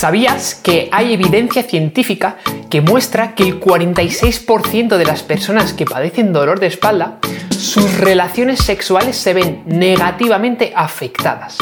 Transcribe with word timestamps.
¿Sabías 0.00 0.54
que 0.54 0.88
hay 0.92 1.12
evidencia 1.12 1.62
científica 1.62 2.38
que 2.70 2.80
muestra 2.80 3.34
que 3.34 3.42
el 3.42 3.60
46% 3.60 4.96
de 4.96 5.04
las 5.04 5.22
personas 5.22 5.74
que 5.74 5.84
padecen 5.84 6.32
dolor 6.32 6.58
de 6.58 6.68
espalda, 6.68 7.18
sus 7.50 7.98
relaciones 7.98 8.60
sexuales 8.60 9.18
se 9.18 9.34
ven 9.34 9.62
negativamente 9.66 10.72
afectadas? 10.74 11.58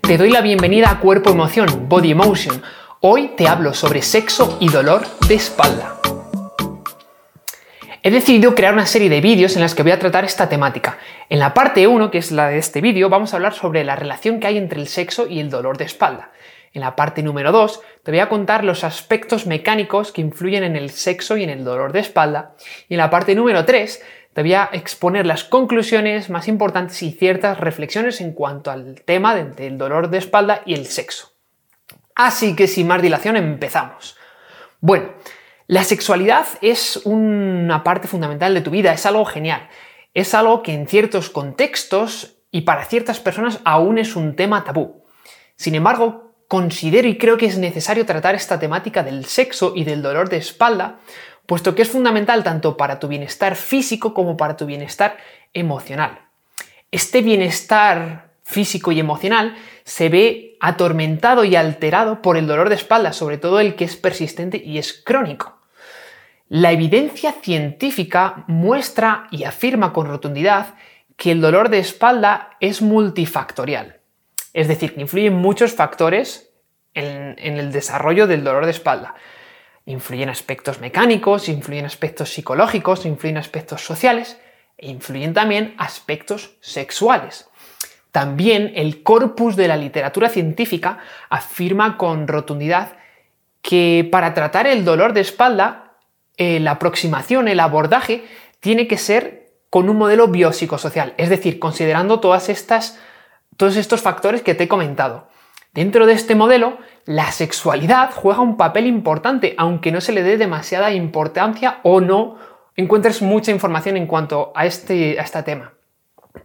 Te 0.00 0.16
doy 0.16 0.30
la 0.30 0.40
bienvenida 0.40 0.88
a 0.88 1.00
Cuerpo 1.00 1.30
Emoción, 1.30 1.88
Body 1.88 2.12
Emotion. 2.12 2.62
Hoy 3.00 3.32
te 3.36 3.48
hablo 3.48 3.74
sobre 3.74 4.02
sexo 4.02 4.56
y 4.60 4.68
dolor 4.68 5.04
de 5.26 5.34
espalda. 5.34 5.96
He 8.04 8.10
decidido 8.12 8.54
crear 8.54 8.72
una 8.72 8.86
serie 8.86 9.10
de 9.10 9.20
vídeos 9.20 9.56
en 9.56 9.62
las 9.62 9.74
que 9.74 9.82
voy 9.82 9.90
a 9.90 9.98
tratar 9.98 10.24
esta 10.24 10.48
temática. 10.48 10.98
En 11.28 11.40
la 11.40 11.54
parte 11.54 11.88
1, 11.88 12.12
que 12.12 12.18
es 12.18 12.30
la 12.30 12.46
de 12.50 12.58
este 12.58 12.80
vídeo, 12.80 13.08
vamos 13.08 13.32
a 13.32 13.36
hablar 13.36 13.52
sobre 13.52 13.82
la 13.82 13.96
relación 13.96 14.38
que 14.38 14.46
hay 14.46 14.58
entre 14.58 14.80
el 14.80 14.86
sexo 14.86 15.26
y 15.26 15.40
el 15.40 15.50
dolor 15.50 15.76
de 15.76 15.86
espalda. 15.86 16.30
En 16.72 16.82
la 16.82 16.94
parte 16.94 17.22
número 17.22 17.50
2 17.52 17.80
te 18.02 18.10
voy 18.10 18.20
a 18.20 18.28
contar 18.28 18.64
los 18.64 18.84
aspectos 18.84 19.46
mecánicos 19.46 20.12
que 20.12 20.20
influyen 20.20 20.62
en 20.62 20.76
el 20.76 20.90
sexo 20.90 21.36
y 21.36 21.42
en 21.42 21.50
el 21.50 21.64
dolor 21.64 21.92
de 21.92 22.00
espalda. 22.00 22.54
Y 22.88 22.94
en 22.94 22.98
la 22.98 23.10
parte 23.10 23.34
número 23.34 23.64
3 23.64 24.02
te 24.32 24.42
voy 24.42 24.54
a 24.54 24.70
exponer 24.72 25.26
las 25.26 25.42
conclusiones 25.42 26.30
más 26.30 26.46
importantes 26.46 27.02
y 27.02 27.10
ciertas 27.10 27.58
reflexiones 27.58 28.20
en 28.20 28.32
cuanto 28.32 28.70
al 28.70 29.02
tema 29.02 29.34
del 29.34 29.78
dolor 29.78 30.10
de 30.10 30.18
espalda 30.18 30.62
y 30.64 30.74
el 30.74 30.86
sexo. 30.86 31.32
Así 32.14 32.54
que 32.54 32.68
sin 32.68 32.86
más 32.86 33.02
dilación 33.02 33.36
empezamos. 33.36 34.16
Bueno, 34.80 35.10
la 35.66 35.84
sexualidad 35.84 36.46
es 36.62 37.00
una 37.04 37.82
parte 37.82 38.08
fundamental 38.08 38.54
de 38.54 38.60
tu 38.60 38.70
vida, 38.70 38.92
es 38.92 39.06
algo 39.06 39.24
genial. 39.24 39.68
Es 40.14 40.34
algo 40.34 40.62
que 40.62 40.74
en 40.74 40.86
ciertos 40.86 41.30
contextos 41.30 42.38
y 42.50 42.62
para 42.62 42.84
ciertas 42.84 43.20
personas 43.20 43.60
aún 43.64 43.98
es 43.98 44.16
un 44.16 44.36
tema 44.36 44.64
tabú. 44.64 45.04
Sin 45.56 45.74
embargo, 45.74 46.29
considero 46.50 47.06
y 47.06 47.16
creo 47.16 47.38
que 47.38 47.46
es 47.46 47.58
necesario 47.58 48.04
tratar 48.04 48.34
esta 48.34 48.58
temática 48.58 49.04
del 49.04 49.24
sexo 49.24 49.72
y 49.76 49.84
del 49.84 50.02
dolor 50.02 50.28
de 50.28 50.38
espalda, 50.38 50.98
puesto 51.46 51.76
que 51.76 51.82
es 51.82 51.90
fundamental 51.90 52.42
tanto 52.42 52.76
para 52.76 52.98
tu 52.98 53.06
bienestar 53.06 53.54
físico 53.54 54.12
como 54.14 54.36
para 54.36 54.56
tu 54.56 54.66
bienestar 54.66 55.16
emocional. 55.54 56.18
Este 56.90 57.22
bienestar 57.22 58.32
físico 58.42 58.90
y 58.90 58.98
emocional 58.98 59.54
se 59.84 60.08
ve 60.08 60.56
atormentado 60.58 61.44
y 61.44 61.54
alterado 61.54 62.20
por 62.20 62.36
el 62.36 62.48
dolor 62.48 62.68
de 62.68 62.74
espalda, 62.74 63.12
sobre 63.12 63.38
todo 63.38 63.60
el 63.60 63.76
que 63.76 63.84
es 63.84 63.94
persistente 63.94 64.60
y 64.60 64.78
es 64.78 64.92
crónico. 64.92 65.60
La 66.48 66.72
evidencia 66.72 67.30
científica 67.30 68.42
muestra 68.48 69.28
y 69.30 69.44
afirma 69.44 69.92
con 69.92 70.08
rotundidad 70.08 70.74
que 71.16 71.30
el 71.30 71.40
dolor 71.40 71.68
de 71.68 71.78
espalda 71.78 72.56
es 72.58 72.82
multifactorial. 72.82 73.99
Es 74.52 74.68
decir, 74.68 74.94
que 74.94 75.00
influyen 75.00 75.34
muchos 75.34 75.74
factores 75.74 76.50
en, 76.94 77.36
el 77.38 77.72
desarrollo 77.72 78.26
del 78.26 78.44
dolor 78.44 78.64
de 78.64 78.72
espalda. 78.72 79.14
Influyen 79.86 80.28
aspectos 80.28 80.80
mecánicos, 80.80 81.48
influyen 81.48 81.86
aspectos 81.86 82.32
psicológicos, 82.32 83.06
influyen 83.06 83.38
aspectos 83.38 83.82
sociales 83.82 84.38
e 84.76 84.88
influyen 84.88 85.34
también 85.34 85.74
aspectos 85.78 86.56
sexuales. 86.60 87.48
También 88.12 88.72
el 88.74 89.02
corpus 89.02 89.56
de 89.56 89.68
la 89.68 89.76
literatura 89.76 90.28
científica 90.28 90.98
afirma 91.28 91.96
con 91.96 92.26
rotundidad 92.26 92.96
que 93.62 94.08
para 94.10 94.34
tratar 94.34 94.66
el 94.66 94.84
dolor 94.84 95.12
de 95.12 95.20
espalda, 95.20 95.92
eh, 96.36 96.60
la 96.60 96.72
aproximación, 96.72 97.46
el 97.46 97.60
abordaje, 97.60 98.24
tiene 98.58 98.88
que 98.88 98.98
ser 98.98 99.52
con 99.68 99.88
un 99.88 99.98
modelo 99.98 100.28
biopsicosocial, 100.28 101.14
es 101.16 101.28
decir, 101.28 101.60
considerando 101.60 102.18
todas 102.18 102.48
estas 102.48 102.98
todos 103.60 103.76
estos 103.76 104.00
factores 104.00 104.40
que 104.40 104.54
te 104.54 104.64
he 104.64 104.68
comentado. 104.68 105.28
Dentro 105.74 106.06
de 106.06 106.14
este 106.14 106.34
modelo, 106.34 106.78
la 107.04 107.30
sexualidad 107.30 108.10
juega 108.10 108.40
un 108.40 108.56
papel 108.56 108.86
importante, 108.86 109.54
aunque 109.58 109.92
no 109.92 110.00
se 110.00 110.12
le 110.12 110.22
dé 110.22 110.38
demasiada 110.38 110.92
importancia 110.92 111.80
o 111.82 112.00
no 112.00 112.38
encuentres 112.74 113.20
mucha 113.20 113.50
información 113.50 113.98
en 113.98 114.06
cuanto 114.06 114.50
a 114.56 114.64
este, 114.64 115.20
a 115.20 115.24
este 115.24 115.42
tema. 115.42 115.74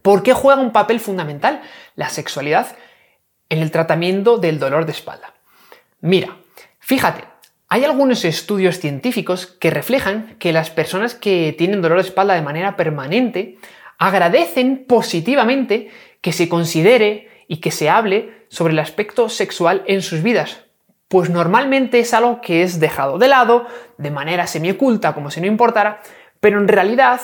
¿Por 0.02 0.24
qué 0.24 0.34
juega 0.34 0.60
un 0.60 0.74
papel 0.74 1.00
fundamental 1.00 1.62
la 1.96 2.10
sexualidad 2.10 2.76
en 3.48 3.60
el 3.60 3.72
tratamiento 3.72 4.38
del 4.38 4.60
dolor 4.60 4.86
de 4.86 4.92
espalda? 4.92 5.36
Mira, 6.02 6.36
fíjate, 6.80 7.24
hay 7.70 7.86
algunos 7.86 8.26
estudios 8.26 8.82
científicos 8.82 9.46
que 9.48 9.70
reflejan 9.70 10.36
que 10.38 10.52
las 10.52 10.70
personas 10.70 11.16
que 11.16 11.56
tienen 11.58 11.82
dolor 11.82 12.00
de 12.00 12.10
espalda 12.10 12.34
de 12.34 12.42
manera 12.42 12.76
permanente 12.76 13.58
agradecen 13.98 14.84
positivamente 14.86 15.90
que 16.26 16.32
se 16.32 16.50
considere 16.50 17.30
y 17.48 17.58
que 17.58 17.70
se 17.70 17.88
hable 17.88 18.48
sobre 18.50 18.74
el 18.74 18.80
aspecto 18.80 19.30
sexual 19.30 19.84
en 19.86 20.02
sus 20.02 20.24
vidas, 20.24 20.64
pues 21.08 21.30
normalmente 21.30 22.00
es 22.00 22.16
algo 22.16 22.42
que 22.42 22.64
es 22.64 22.80
dejado 22.80 23.20
de 23.20 23.28
lado, 23.28 23.68
de 24.00 24.10
manera 24.10 24.48
semioculta, 24.48 25.14
como 25.14 25.30
si 25.30 25.40
no 25.40 25.46
importara, 25.46 26.02
pero 26.40 26.60
en 26.60 26.68
realidad 26.68 27.22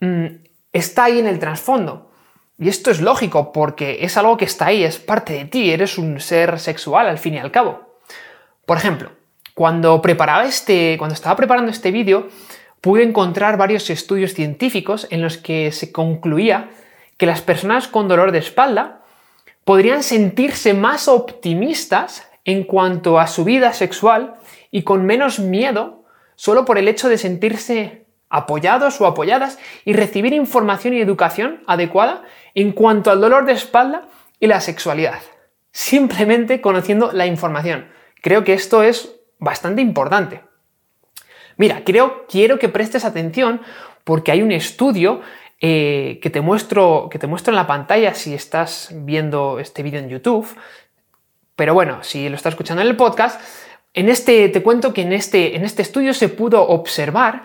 mm, 0.00 0.26
está 0.72 1.04
ahí 1.04 1.20
en 1.20 1.28
el 1.28 1.38
trasfondo. 1.38 2.10
Y 2.58 2.68
esto 2.68 2.90
es 2.90 3.00
lógico, 3.00 3.52
porque 3.52 3.98
es 4.00 4.16
algo 4.16 4.36
que 4.36 4.46
está 4.46 4.66
ahí, 4.66 4.82
es 4.82 4.98
parte 4.98 5.34
de 5.34 5.44
ti, 5.44 5.70
eres 5.70 5.96
un 5.96 6.18
ser 6.18 6.58
sexual 6.58 7.06
al 7.06 7.18
fin 7.18 7.34
y 7.34 7.38
al 7.38 7.52
cabo. 7.52 8.00
Por 8.66 8.78
ejemplo, 8.78 9.12
cuando 9.54 10.02
preparaba 10.02 10.42
este, 10.42 10.96
cuando 10.98 11.14
estaba 11.14 11.36
preparando 11.36 11.70
este 11.70 11.92
vídeo, 11.92 12.26
pude 12.80 13.04
encontrar 13.04 13.56
varios 13.56 13.88
estudios 13.90 14.34
científicos 14.34 15.06
en 15.10 15.22
los 15.22 15.36
que 15.36 15.70
se 15.70 15.92
concluía 15.92 16.70
que 17.20 17.26
las 17.26 17.42
personas 17.42 17.86
con 17.86 18.08
dolor 18.08 18.32
de 18.32 18.38
espalda 18.38 19.02
podrían 19.66 20.02
sentirse 20.02 20.72
más 20.72 21.06
optimistas 21.06 22.26
en 22.46 22.64
cuanto 22.64 23.20
a 23.20 23.26
su 23.26 23.44
vida 23.44 23.74
sexual 23.74 24.36
y 24.70 24.84
con 24.84 25.04
menos 25.04 25.38
miedo 25.38 26.06
solo 26.34 26.64
por 26.64 26.78
el 26.78 26.88
hecho 26.88 27.10
de 27.10 27.18
sentirse 27.18 28.06
apoyados 28.30 29.02
o 29.02 29.06
apoyadas 29.06 29.58
y 29.84 29.92
recibir 29.92 30.32
información 30.32 30.94
y 30.94 31.02
educación 31.02 31.62
adecuada 31.66 32.22
en 32.54 32.72
cuanto 32.72 33.10
al 33.10 33.20
dolor 33.20 33.44
de 33.44 33.52
espalda 33.52 34.08
y 34.38 34.46
la 34.46 34.62
sexualidad. 34.62 35.20
Simplemente 35.72 36.62
conociendo 36.62 37.12
la 37.12 37.26
información. 37.26 37.90
Creo 38.22 38.44
que 38.44 38.54
esto 38.54 38.82
es 38.82 39.14
bastante 39.38 39.82
importante. 39.82 40.40
Mira, 41.58 41.82
creo, 41.84 42.24
quiero 42.30 42.58
que 42.58 42.70
prestes 42.70 43.04
atención 43.04 43.60
porque 44.04 44.32
hay 44.32 44.40
un 44.40 44.52
estudio 44.52 45.20
eh, 45.60 46.18
que, 46.22 46.30
te 46.30 46.40
muestro, 46.40 47.08
que 47.10 47.18
te 47.18 47.26
muestro 47.26 47.52
en 47.52 47.56
la 47.56 47.66
pantalla 47.66 48.14
si 48.14 48.34
estás 48.34 48.88
viendo 48.92 49.58
este 49.58 49.82
vídeo 49.82 50.00
en 50.00 50.08
YouTube. 50.08 50.48
Pero 51.54 51.74
bueno, 51.74 52.02
si 52.02 52.28
lo 52.28 52.36
estás 52.36 52.54
escuchando 52.54 52.80
en 52.80 52.88
el 52.88 52.96
podcast, 52.96 53.40
en 53.92 54.08
este, 54.08 54.48
te 54.48 54.62
cuento 54.62 54.94
que 54.94 55.02
en 55.02 55.12
este, 55.12 55.56
en 55.56 55.64
este 55.64 55.82
estudio 55.82 56.14
se 56.14 56.30
pudo 56.30 56.66
observar 56.66 57.42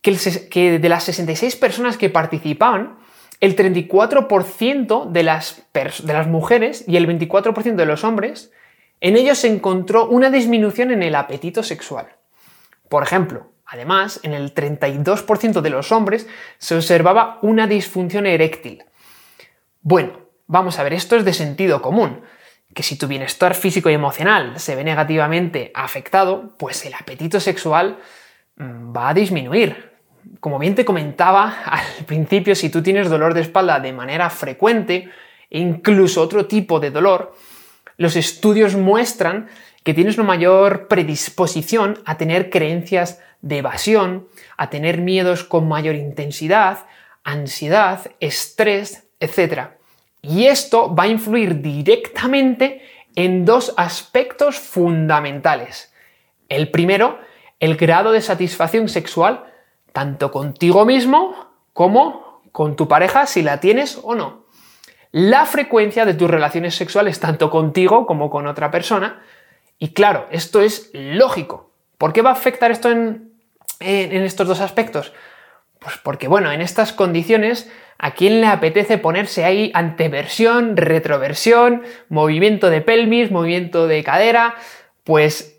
que, 0.00 0.16
que 0.50 0.78
de 0.80 0.88
las 0.88 1.04
66 1.04 1.54
personas 1.56 1.96
que 1.96 2.10
participaban, 2.10 2.98
el 3.40 3.56
34% 3.56 5.10
de 5.10 5.22
las, 5.22 5.62
de 5.72 6.12
las 6.12 6.26
mujeres 6.26 6.84
y 6.86 6.96
el 6.96 7.08
24% 7.08 7.74
de 7.74 7.86
los 7.86 8.04
hombres, 8.04 8.50
en 9.00 9.16
ellos 9.16 9.38
se 9.38 9.48
encontró 9.48 10.08
una 10.08 10.30
disminución 10.30 10.90
en 10.90 11.02
el 11.02 11.14
apetito 11.14 11.62
sexual. 11.62 12.06
Por 12.88 13.02
ejemplo, 13.02 13.51
Además, 13.72 14.20
en 14.22 14.34
el 14.34 14.52
32% 14.52 15.62
de 15.62 15.70
los 15.70 15.92
hombres 15.92 16.28
se 16.58 16.74
observaba 16.74 17.38
una 17.40 17.66
disfunción 17.66 18.26
eréctil. 18.26 18.84
Bueno, 19.80 20.12
vamos 20.46 20.78
a 20.78 20.82
ver, 20.82 20.92
esto 20.92 21.16
es 21.16 21.24
de 21.24 21.32
sentido 21.32 21.80
común, 21.80 22.20
que 22.74 22.82
si 22.82 22.98
tu 22.98 23.08
bienestar 23.08 23.54
físico 23.54 23.88
y 23.88 23.94
emocional 23.94 24.60
se 24.60 24.76
ve 24.76 24.84
negativamente 24.84 25.70
afectado, 25.74 26.54
pues 26.58 26.84
el 26.84 26.92
apetito 26.92 27.40
sexual 27.40 27.98
mm, 28.56 28.94
va 28.94 29.08
a 29.08 29.14
disminuir. 29.14 29.92
Como 30.38 30.58
bien 30.58 30.74
te 30.74 30.84
comentaba 30.84 31.62
al 31.64 32.04
principio, 32.04 32.54
si 32.54 32.68
tú 32.68 32.82
tienes 32.82 33.08
dolor 33.08 33.32
de 33.32 33.40
espalda 33.40 33.80
de 33.80 33.94
manera 33.94 34.28
frecuente 34.28 35.08
e 35.48 35.58
incluso 35.58 36.20
otro 36.20 36.44
tipo 36.44 36.78
de 36.78 36.90
dolor, 36.90 37.34
los 37.96 38.16
estudios 38.16 38.76
muestran 38.76 39.48
que 39.82 39.94
tienes 39.94 40.16
una 40.18 40.26
mayor 40.26 40.88
predisposición 40.88 41.98
a 42.04 42.16
tener 42.16 42.50
creencias 42.50 43.20
de 43.40 43.58
evasión, 43.58 44.28
a 44.56 44.70
tener 44.70 44.98
miedos 44.98 45.44
con 45.44 45.68
mayor 45.68 45.96
intensidad, 45.96 46.86
ansiedad, 47.24 48.10
estrés, 48.20 49.08
etc. 49.20 49.70
Y 50.22 50.46
esto 50.46 50.94
va 50.94 51.04
a 51.04 51.08
influir 51.08 51.60
directamente 51.60 52.82
en 53.16 53.44
dos 53.44 53.74
aspectos 53.76 54.58
fundamentales. 54.58 55.92
El 56.48 56.70
primero, 56.70 57.18
el 57.60 57.76
grado 57.76 58.12
de 58.12 58.20
satisfacción 58.20 58.88
sexual, 58.88 59.44
tanto 59.92 60.30
contigo 60.30 60.84
mismo 60.84 61.52
como 61.72 62.42
con 62.52 62.76
tu 62.76 62.88
pareja, 62.88 63.26
si 63.26 63.42
la 63.42 63.60
tienes 63.60 63.98
o 64.02 64.14
no. 64.14 64.44
La 65.10 65.44
frecuencia 65.44 66.04
de 66.04 66.14
tus 66.14 66.30
relaciones 66.30 66.74
sexuales, 66.74 67.20
tanto 67.20 67.50
contigo 67.50 68.06
como 68.06 68.30
con 68.30 68.46
otra 68.46 68.70
persona. 68.70 69.22
Y 69.82 69.94
claro, 69.94 70.28
esto 70.30 70.60
es 70.60 70.90
lógico. 70.92 71.72
¿Por 71.98 72.12
qué 72.12 72.22
va 72.22 72.30
a 72.30 72.34
afectar 72.34 72.70
esto 72.70 72.88
en, 72.88 73.32
en, 73.80 74.22
estos 74.22 74.46
dos 74.46 74.60
aspectos? 74.60 75.12
Pues 75.80 75.96
porque, 76.04 76.28
bueno, 76.28 76.52
en 76.52 76.60
estas 76.60 76.92
condiciones, 76.92 77.68
¿a 77.98 78.12
quién 78.12 78.40
le 78.40 78.46
apetece 78.46 78.96
ponerse 78.98 79.44
ahí 79.44 79.72
anteversión, 79.74 80.76
retroversión, 80.76 81.82
movimiento 82.08 82.70
de 82.70 82.80
pelvis, 82.80 83.32
movimiento 83.32 83.88
de 83.88 84.04
cadera? 84.04 84.54
Pues 85.02 85.58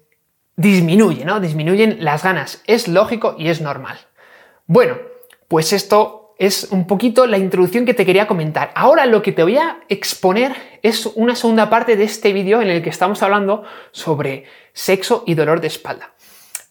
disminuye, 0.55 1.25
¿no? 1.25 1.41
Disminuyen 1.41 1.97
las 1.99 2.23
ganas. 2.23 2.63
Es 2.65 2.87
lógico 2.87 3.35
y 3.37 3.49
es 3.49 3.59
normal. 3.59 3.97
Bueno, 4.67 4.99
pues 5.49 5.73
esto 5.73 6.22
es 6.37 6.69
un 6.71 6.87
poquito 6.87 7.27
la 7.27 7.37
introducción 7.37 7.85
que 7.85 7.93
te 7.93 8.05
quería 8.05 8.27
comentar. 8.27 8.71
Ahora 8.75 9.05
lo 9.05 9.21
que 9.21 9.31
te 9.31 9.43
voy 9.43 9.57
a 9.57 9.79
exponer 9.89 10.55
es 10.81 11.05
una 11.15 11.35
segunda 11.35 11.69
parte 11.69 11.95
de 11.95 12.03
este 12.03 12.33
vídeo 12.33 12.61
en 12.61 12.69
el 12.69 12.81
que 12.81 12.89
estamos 12.89 13.21
hablando 13.23 13.63
sobre 13.91 14.45
sexo 14.73 15.23
y 15.25 15.35
dolor 15.35 15.61
de 15.61 15.67
espalda. 15.67 16.13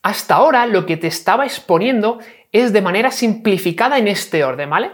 Hasta 0.02 0.34
ahora 0.34 0.66
lo 0.66 0.84
que 0.84 0.96
te 0.96 1.06
estaba 1.06 1.44
exponiendo 1.44 2.18
es 2.50 2.72
de 2.72 2.82
manera 2.82 3.10
simplificada 3.10 3.98
en 3.98 4.08
este 4.08 4.44
orden, 4.44 4.68
¿vale? 4.68 4.90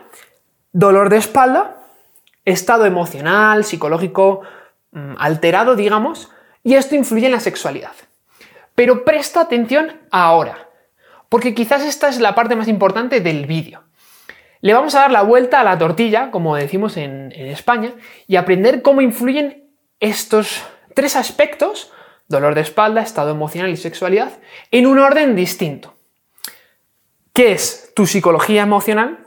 Dolor 0.72 1.08
de 1.08 1.16
espalda, 1.16 1.78
estado 2.44 2.84
emocional, 2.84 3.64
psicológico 3.64 4.42
mm, 4.92 5.14
alterado, 5.18 5.76
digamos, 5.76 6.30
y 6.62 6.74
esto 6.74 6.94
influye 6.94 7.26
en 7.26 7.32
la 7.32 7.40
sexualidad. 7.40 7.92
Pero 8.74 9.04
presta 9.04 9.40
atención 9.40 9.98
ahora, 10.10 10.68
porque 11.28 11.54
quizás 11.54 11.82
esta 11.82 12.08
es 12.08 12.20
la 12.20 12.34
parte 12.34 12.54
más 12.54 12.68
importante 12.68 13.20
del 13.20 13.46
vídeo. 13.46 13.87
Le 14.60 14.72
vamos 14.72 14.94
a 14.94 15.00
dar 15.00 15.12
la 15.12 15.22
vuelta 15.22 15.60
a 15.60 15.64
la 15.64 15.78
tortilla, 15.78 16.30
como 16.30 16.56
decimos 16.56 16.96
en, 16.96 17.32
España, 17.32 17.92
y 18.26 18.36
aprender 18.36 18.82
cómo 18.82 19.00
influyen 19.00 19.70
estos 20.00 20.64
tres 20.94 21.16
aspectos, 21.16 21.92
dolor 22.26 22.54
de 22.54 22.62
espalda, 22.62 23.02
estado 23.02 23.30
emocional 23.30 23.70
y 23.70 23.76
sexualidad, 23.76 24.38
en 24.70 24.86
un 24.86 24.98
orden 24.98 25.36
distinto. 25.36 25.94
¿Qué 27.32 27.52
es 27.52 27.92
tu 27.94 28.06
psicología 28.06 28.62
emocional, 28.62 29.26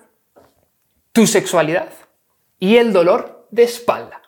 tu 1.13 1.25
sexualidad 1.28 1.89
y 2.60 2.75
el 2.75 2.92
dolor 2.92 3.48
de 3.51 3.63
espalda? 3.63 4.22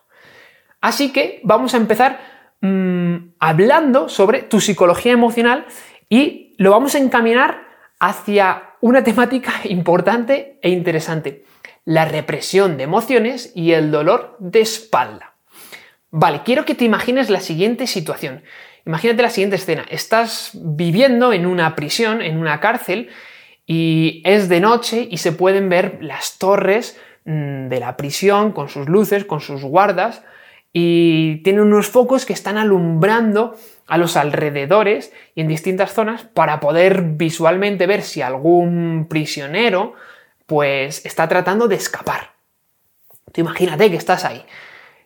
Así 0.80 1.12
que 1.12 1.42
vamos 1.44 1.74
a 1.74 1.78
empezar 1.78 2.20
mmm, 2.62 3.18
hablando 3.40 4.08
sobre 4.08 4.42
tu 4.44 4.62
psicología 4.62 5.12
emocional 5.12 5.66
y 6.08 6.56
lo 6.58 6.72
vamos 6.72 6.96
a 6.96 7.00
encaminar 7.00 7.73
hacia 8.04 8.76
una 8.82 9.02
temática 9.02 9.54
importante 9.64 10.60
e 10.62 10.70
interesante, 10.70 11.46
la 11.86 12.04
represión 12.04 12.76
de 12.76 12.84
emociones 12.84 13.54
y 13.56 13.72
el 13.72 13.92
dolor 13.92 14.36
de 14.40 14.60
espalda. 14.60 15.36
Vale, 16.12 16.42
quiero 16.44 16.66
que 16.66 16.76
te 16.76 16.84
imagines 16.84 17.30
la 17.30 17.40
siguiente 17.40 17.88
situación. 17.88 18.44
Imagínate 18.86 19.24
la 19.24 19.30
siguiente 19.30 19.56
escena. 19.56 19.86
Estás 19.90 20.52
viviendo 20.54 21.32
en 21.32 21.46
una 21.46 21.76
prisión, 21.76 22.22
en 22.22 22.38
una 22.38 22.60
cárcel, 22.60 23.10
y 23.66 24.22
es 24.26 24.50
de 24.50 24.60
noche 24.60 25.08
y 25.10 25.18
se 25.18 25.32
pueden 25.32 25.70
ver 25.70 26.00
las 26.02 26.38
torres 26.38 27.00
mm, 27.24 27.70
de 27.70 27.80
la 27.80 27.96
prisión 27.96 28.52
con 28.52 28.68
sus 28.68 28.90
luces, 28.90 29.24
con 29.24 29.40
sus 29.40 29.64
guardas 29.64 30.24
y 30.74 31.38
tiene 31.44 31.62
unos 31.62 31.88
focos 31.88 32.25
que 32.25 32.34
están 32.34 32.58
alumbrando 32.58 33.56
a 33.86 33.98
los 34.00 34.18
alrededores 34.18 35.14
y 35.36 35.42
en 35.42 35.48
distintas 35.48 35.94
zonas 35.94 36.24
para 36.24 36.60
poder 36.60 37.04
visualmente 37.04 37.86
ver 37.86 38.02
si 38.02 38.24
algún 38.24 39.06
prisionero 39.08 39.94
pues 40.48 41.06
está 41.06 41.28
tratando 41.28 41.68
de 41.68 41.75
escapar. 41.75 42.31
Tú 43.31 43.42
imagínate 43.42 43.90
que 43.92 43.98
estás 43.98 44.25
ahí. 44.25 44.44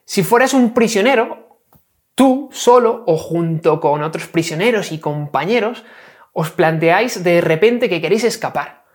Si 0.06 0.24
fueras 0.24 0.54
un 0.54 0.74
prisionero, 0.74 1.60
tú 2.16 2.50
solo 2.54 3.04
o 3.06 3.18
junto 3.18 3.81
con 3.81 4.04
otros 4.04 4.28
prisioneros 4.28 4.94
y 4.94 5.00
compañeros 5.00 5.84
os 6.31 6.52
planteáis 6.52 7.24
de 7.24 7.42
repente 7.42 7.90
que 7.90 8.00
queréis 8.00 8.24
escapar. 8.24 8.86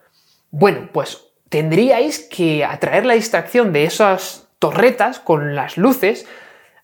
Bueno, 0.51 0.89
pues 0.93 1.27
tendríais 1.51 2.21
que 2.21 2.65
atraer 2.65 3.05
la 3.05 3.15
distracción 3.15 3.73
de 3.73 3.85
esas 3.85 4.49
torretas 4.59 5.19
con 5.19 5.55
las 5.55 5.77
luces 5.77 6.27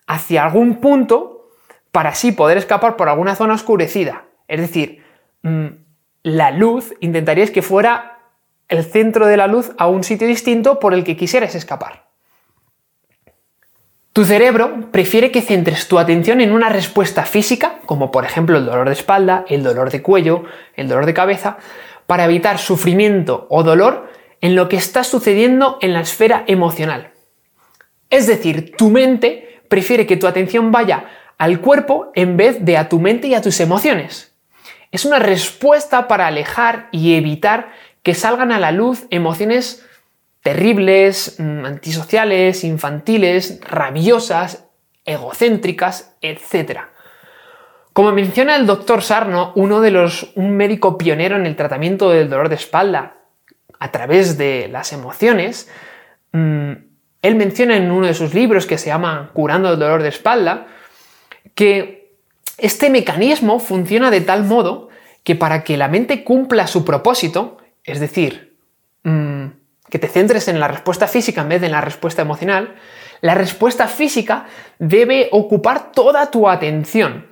hacia 0.08 0.42
algún 0.42 0.80
punto 0.80 1.52
para 1.92 2.10
así 2.10 2.32
poder 2.32 2.58
escapar 2.58 2.96
por 2.96 3.08
alguna 3.08 3.36
zona 3.36 3.54
oscurecida. 3.54 4.24
Es 4.48 4.60
decir, 4.60 5.04
mm, 5.42 5.66
la 6.24 6.50
luz 6.50 6.94
intentaríais 7.00 7.52
que 7.52 7.62
fuera 7.62 8.18
el 8.68 8.84
centro 8.84 9.26
de 9.26 9.36
la 9.36 9.46
luz 9.46 9.70
a 9.78 9.86
un 9.86 10.02
sitio 10.02 10.26
distinto 10.26 10.80
por 10.80 10.94
el 10.94 11.04
que 11.04 11.16
quisieras 11.16 11.54
escapar. 11.54 12.08
Tu 14.12 14.24
cerebro 14.24 14.90
prefiere 14.90 15.30
que 15.30 15.42
centres 15.42 15.86
tu 15.86 15.98
atención 15.98 16.40
en 16.40 16.52
una 16.52 16.70
respuesta 16.70 17.22
física, 17.24 17.78
como 17.86 18.10
por 18.10 18.24
ejemplo 18.24 18.56
el 18.56 18.66
dolor 18.66 18.88
de 18.88 18.94
espalda, 18.94 19.44
el 19.48 19.62
dolor 19.62 19.90
de 19.90 20.02
cuello, 20.02 20.44
el 20.74 20.88
dolor 20.88 21.06
de 21.06 21.14
cabeza, 21.14 21.58
para 22.06 22.24
evitar 22.24 22.58
sufrimiento 22.58 23.46
o 23.50 23.62
dolor 23.62 24.10
en 24.40 24.56
lo 24.56 24.68
que 24.68 24.76
está 24.76 25.04
sucediendo 25.04 25.78
en 25.82 25.92
la 25.92 26.00
esfera 26.00 26.44
emocional. 26.46 27.12
Es 28.10 28.26
decir, 28.26 28.74
tu 28.76 28.88
mente 28.88 29.47
prefiere 29.68 30.06
que 30.06 30.16
tu 30.16 30.26
atención 30.26 30.72
vaya 30.72 31.06
al 31.38 31.60
cuerpo 31.60 32.10
en 32.14 32.36
vez 32.36 32.64
de 32.64 32.76
a 32.76 32.88
tu 32.88 32.98
mente 33.00 33.28
y 33.28 33.34
a 33.34 33.42
tus 33.42 33.60
emociones. 33.60 34.34
Es 34.90 35.04
una 35.04 35.18
respuesta 35.18 36.08
para 36.08 36.26
alejar 36.26 36.88
y 36.92 37.14
evitar 37.14 37.70
que 38.02 38.14
salgan 38.14 38.52
a 38.52 38.58
la 38.58 38.72
luz 38.72 39.06
emociones 39.10 39.84
terribles, 40.42 41.36
mm, 41.38 41.64
antisociales, 41.64 42.64
infantiles, 42.64 43.60
rabiosas, 43.62 44.64
egocéntricas, 45.04 46.16
etc. 46.22 46.80
Como 47.92 48.12
menciona 48.12 48.56
el 48.56 48.66
doctor 48.66 49.02
Sarno, 49.02 49.52
uno 49.56 49.80
de 49.80 49.90
los, 49.90 50.32
un 50.36 50.56
médico 50.56 50.96
pionero 50.96 51.36
en 51.36 51.46
el 51.46 51.56
tratamiento 51.56 52.10
del 52.10 52.30
dolor 52.30 52.48
de 52.48 52.54
espalda 52.54 53.18
a 53.78 53.90
través 53.90 54.38
de 54.38 54.68
las 54.70 54.92
emociones, 54.92 55.70
mm, 56.32 56.72
él 57.22 57.34
menciona 57.34 57.76
en 57.76 57.90
uno 57.90 58.06
de 58.06 58.14
sus 58.14 58.34
libros 58.34 58.66
que 58.66 58.78
se 58.78 58.86
llama 58.86 59.30
Curando 59.32 59.72
el 59.72 59.78
dolor 59.78 60.02
de 60.02 60.08
espalda, 60.08 60.66
que 61.54 62.12
este 62.58 62.90
mecanismo 62.90 63.58
funciona 63.60 64.10
de 64.10 64.20
tal 64.20 64.44
modo 64.44 64.88
que 65.24 65.34
para 65.34 65.64
que 65.64 65.76
la 65.76 65.88
mente 65.88 66.24
cumpla 66.24 66.66
su 66.66 66.84
propósito, 66.84 67.58
es 67.84 68.00
decir, 68.00 68.56
mm, 69.02 69.46
que 69.90 69.98
te 69.98 70.08
centres 70.08 70.48
en 70.48 70.60
la 70.60 70.68
respuesta 70.68 71.06
física 71.06 71.42
en 71.42 71.48
vez 71.48 71.60
de 71.60 71.66
en 71.66 71.72
la 71.72 71.80
respuesta 71.80 72.22
emocional, 72.22 72.76
la 73.20 73.34
respuesta 73.34 73.88
física 73.88 74.46
debe 74.78 75.28
ocupar 75.32 75.92
toda 75.92 76.30
tu 76.30 76.48
atención. 76.48 77.26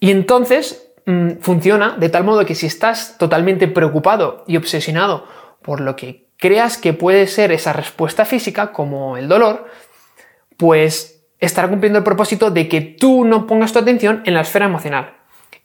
Y 0.00 0.10
entonces 0.10 0.92
mm, 1.06 1.38
funciona 1.40 1.96
de 1.96 2.08
tal 2.08 2.24
modo 2.24 2.44
que 2.44 2.54
si 2.54 2.66
estás 2.66 3.18
totalmente 3.18 3.68
preocupado 3.68 4.44
y 4.46 4.56
obsesionado 4.56 5.26
por 5.62 5.80
lo 5.80 5.96
que 5.96 6.27
creas 6.38 6.78
que 6.78 6.92
puede 6.92 7.26
ser 7.26 7.52
esa 7.52 7.72
respuesta 7.72 8.24
física, 8.24 8.72
como 8.72 9.16
el 9.16 9.28
dolor, 9.28 9.66
pues 10.56 11.24
estará 11.40 11.68
cumpliendo 11.68 11.98
el 11.98 12.04
propósito 12.04 12.50
de 12.50 12.68
que 12.68 12.80
tú 12.80 13.24
no 13.24 13.46
pongas 13.46 13.72
tu 13.72 13.78
atención 13.78 14.22
en 14.24 14.34
la 14.34 14.40
esfera 14.40 14.66
emocional. 14.66 15.14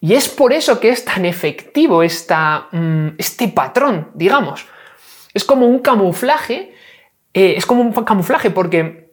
Y 0.00 0.14
es 0.14 0.28
por 0.28 0.52
eso 0.52 0.80
que 0.80 0.90
es 0.90 1.04
tan 1.04 1.24
efectivo 1.24 2.02
esta, 2.02 2.68
mm, 2.72 3.08
este 3.18 3.48
patrón, 3.48 4.10
digamos. 4.14 4.66
Es 5.32 5.44
como 5.44 5.66
un 5.66 5.78
camuflaje, 5.78 6.74
eh, 7.32 7.54
es 7.56 7.66
como 7.66 7.82
un 7.82 7.92
camuflaje 7.92 8.50
porque, 8.50 9.12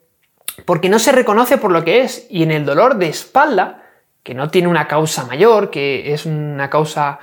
porque 0.66 0.90
no 0.90 1.00
se 1.00 1.12
reconoce 1.12 1.58
por 1.58 1.72
lo 1.72 1.84
que 1.84 2.02
es. 2.02 2.28
Y 2.30 2.44
en 2.44 2.52
el 2.52 2.66
dolor 2.66 2.98
de 2.98 3.08
espalda, 3.08 3.84
que 4.22 4.34
no 4.34 4.50
tiene 4.50 4.68
una 4.68 4.88
causa 4.88 5.26
mayor, 5.26 5.72
que 5.72 6.14
es 6.14 6.26
una 6.26 6.70
causa 6.70 7.20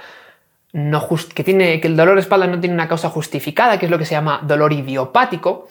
no 0.79 1.09
que 1.35 1.45
tiene 1.45 1.81
que 1.81 1.89
el 1.89 1.97
dolor 1.97 2.15
de 2.15 2.21
espalda 2.21 2.47
no 2.47 2.61
tiene 2.61 2.75
una 2.75 2.89
causa 2.89 3.11
justificada, 3.11 3.79
que 3.79 3.87
es 3.87 3.91
lo 3.91 3.99
que 3.99 4.05
se 4.05 4.13
llama 4.13 4.41
dolor 4.45 4.73
idiopático, 4.73 5.67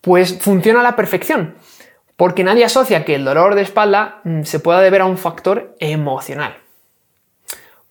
pues 0.00 0.38
funciona 0.40 0.80
a 0.80 0.82
la 0.82 0.96
perfección, 0.96 1.54
porque 2.16 2.42
nadie 2.44 2.64
asocia 2.64 3.04
que 3.04 3.14
el 3.14 3.24
dolor 3.24 3.54
de 3.54 3.62
espalda 3.62 4.20
mm, 4.24 4.42
se 4.42 4.58
pueda 4.58 4.80
deber 4.80 5.02
a 5.02 5.06
un 5.06 5.16
factor 5.16 5.76
emocional. 5.78 6.56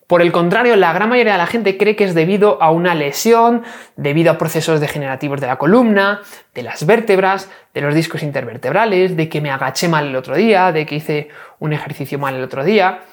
Por 0.06 0.20
el 0.20 0.30
contrario, 0.30 0.76
la 0.76 0.92
gran 0.92 1.08
mayoría 1.08 1.32
de 1.32 1.38
la 1.38 1.46
gente 1.46 1.78
cree 1.78 1.96
que 1.96 2.04
es 2.04 2.14
debido 2.14 2.62
a 2.62 2.70
una 2.70 2.94
lesión, 2.94 3.62
debido 3.96 4.30
a 4.30 4.36
procesos 4.36 4.78
degenerativos 4.78 5.40
de 5.40 5.46
la 5.46 5.56
columna, 5.56 6.20
de 6.54 6.62
las 6.62 6.84
vértebras, 6.84 7.50
de 7.72 7.80
los 7.80 7.94
discos 7.94 8.22
intervertebrales, 8.22 9.16
de 9.16 9.30
que 9.30 9.40
me 9.40 9.50
agaché 9.50 9.88
mal 9.88 10.08
el 10.08 10.16
otro 10.16 10.36
día, 10.36 10.70
de 10.70 10.84
que 10.84 10.96
hice 10.96 11.28
un 11.60 11.72
ejercicio 11.72 12.18
mal 12.18 12.34
el 12.34 12.42
otro 12.42 12.62
día. 12.62 13.04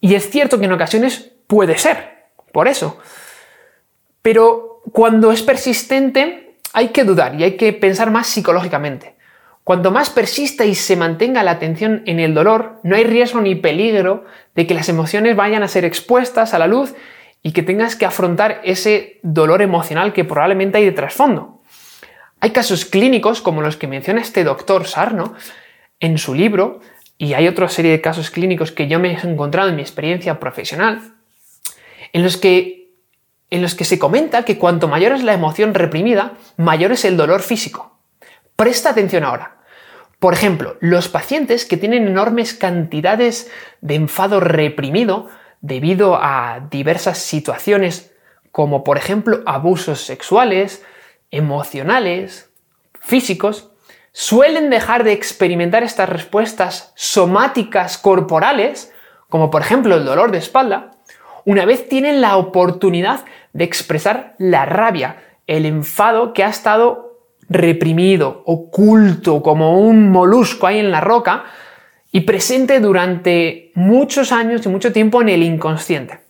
Y 0.00 0.16
es 0.16 0.28
cierto 0.28 0.58
que 0.58 0.64
en 0.64 0.72
ocasiones 0.72 1.30
puede 1.46 1.78
ser, 1.78 2.19
por 2.52 2.68
eso. 2.68 2.98
Pero 4.22 4.82
cuando 4.92 5.32
es 5.32 5.42
persistente, 5.42 6.56
hay 6.72 6.88
que 6.88 7.04
dudar 7.04 7.34
y 7.40 7.44
hay 7.44 7.56
que 7.56 7.72
pensar 7.72 8.10
más 8.10 8.26
psicológicamente. 8.26 9.14
Cuanto 9.64 9.90
más 9.90 10.10
persista 10.10 10.64
y 10.64 10.74
se 10.74 10.96
mantenga 10.96 11.42
la 11.42 11.52
atención 11.52 12.02
en 12.06 12.18
el 12.18 12.34
dolor, 12.34 12.80
no 12.82 12.96
hay 12.96 13.04
riesgo 13.04 13.40
ni 13.40 13.54
peligro 13.54 14.24
de 14.54 14.66
que 14.66 14.74
las 14.74 14.88
emociones 14.88 15.36
vayan 15.36 15.62
a 15.62 15.68
ser 15.68 15.84
expuestas 15.84 16.54
a 16.54 16.58
la 16.58 16.66
luz 16.66 16.94
y 17.42 17.52
que 17.52 17.62
tengas 17.62 17.96
que 17.96 18.06
afrontar 18.06 18.60
ese 18.64 19.20
dolor 19.22 19.62
emocional 19.62 20.12
que 20.12 20.24
probablemente 20.24 20.78
hay 20.78 20.84
de 20.84 20.92
trasfondo. 20.92 21.62
Hay 22.40 22.50
casos 22.50 22.84
clínicos 22.84 23.42
como 23.42 23.62
los 23.62 23.76
que 23.76 23.86
menciona 23.86 24.20
este 24.20 24.44
doctor 24.44 24.86
Sarno 24.86 25.34
en 26.00 26.18
su 26.18 26.34
libro, 26.34 26.80
y 27.18 27.34
hay 27.34 27.46
otra 27.48 27.68
serie 27.68 27.90
de 27.90 28.00
casos 28.00 28.30
clínicos 28.30 28.72
que 28.72 28.88
yo 28.88 28.98
me 28.98 29.12
he 29.12 29.20
encontrado 29.20 29.68
en 29.68 29.76
mi 29.76 29.82
experiencia 29.82 30.40
profesional, 30.40 31.16
en 32.12 32.22
los 32.22 32.36
que, 32.36 32.92
en 33.50 33.62
los 33.62 33.74
que 33.74 33.84
se 33.84 33.98
comenta 33.98 34.44
que 34.44 34.58
cuanto 34.58 34.88
mayor 34.88 35.12
es 35.12 35.22
la 35.22 35.32
emoción 35.32 35.74
reprimida, 35.74 36.34
mayor 36.56 36.92
es 36.92 37.04
el 37.04 37.16
dolor 37.16 37.42
físico. 37.42 37.98
Presta 38.56 38.90
atención 38.90 39.24
ahora. 39.24 39.58
Por 40.18 40.34
ejemplo, 40.34 40.76
los 40.80 41.08
pacientes 41.08 41.64
que 41.64 41.78
tienen 41.78 42.06
enormes 42.06 42.52
cantidades 42.52 43.50
de 43.80 43.94
enfado 43.94 44.38
reprimido 44.38 45.28
debido 45.62 46.16
a 46.16 46.66
diversas 46.70 47.18
situaciones 47.18 48.10
como 48.52 48.84
por 48.84 48.98
ejemplo 48.98 49.42
abusos 49.46 50.02
sexuales, 50.02 50.84
emocionales, 51.30 52.50
físicos, 53.00 53.70
suelen 54.12 54.70
dejar 54.70 55.04
de 55.04 55.12
experimentar 55.12 55.82
estas 55.82 56.08
respuestas 56.08 56.92
somáticas 56.96 57.96
corporales, 57.98 58.92
como 59.28 59.50
por 59.50 59.62
ejemplo 59.62 59.94
el 59.96 60.04
dolor 60.04 60.32
de 60.32 60.38
espalda, 60.38 60.90
una 61.44 61.64
vez 61.64 61.88
tienen 61.88 62.20
la 62.20 62.36
oportunidad 62.36 63.24
de 63.52 63.64
expresar 63.64 64.34
la 64.38 64.66
rabia, 64.66 65.22
el 65.46 65.66
enfado 65.66 66.32
que 66.32 66.44
ha 66.44 66.48
estado 66.48 67.18
reprimido, 67.48 68.42
oculto, 68.46 69.42
como 69.42 69.80
un 69.80 70.10
molusco 70.10 70.66
ahí 70.66 70.78
en 70.78 70.90
la 70.90 71.00
roca, 71.00 71.44
y 72.12 72.22
presente 72.22 72.80
durante 72.80 73.72
muchos 73.74 74.32
años 74.32 74.64
y 74.64 74.68
mucho 74.68 74.92
tiempo 74.92 75.22
en 75.22 75.28
el 75.28 75.42
inconsciente. 75.42 76.20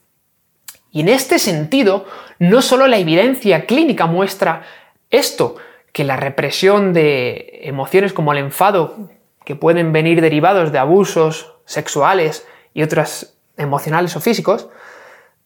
Y 0.90 1.00
en 1.00 1.08
este 1.08 1.38
sentido, 1.38 2.06
no 2.38 2.62
solo 2.62 2.86
la 2.86 2.98
evidencia 2.98 3.66
clínica 3.66 4.06
muestra 4.06 4.62
esto, 5.10 5.56
que 5.92 6.04
la 6.04 6.16
represión 6.16 6.92
de 6.92 7.60
emociones 7.62 8.12
como 8.12 8.32
el 8.32 8.38
enfado, 8.38 9.10
que 9.44 9.56
pueden 9.56 9.92
venir 9.92 10.20
derivados 10.20 10.72
de 10.72 10.78
abusos 10.78 11.54
sexuales 11.64 12.46
y 12.74 12.82
otras 12.82 13.36
emocionales 13.56 14.14
o 14.16 14.20
físicos, 14.20 14.68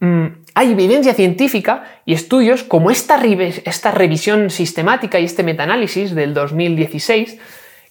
hay 0.00 0.72
evidencia 0.72 1.14
científica 1.14 1.84
y 2.04 2.14
estudios 2.14 2.62
como 2.62 2.90
esta, 2.90 3.20
esta 3.24 3.90
revisión 3.90 4.50
sistemática 4.50 5.18
y 5.18 5.24
este 5.24 5.42
metaanálisis 5.42 6.14
del 6.14 6.34
2016 6.34 7.38